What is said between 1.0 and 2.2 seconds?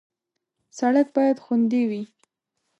باید خوندي وي.